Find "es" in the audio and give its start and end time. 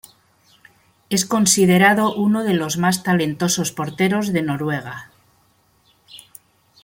1.11-1.27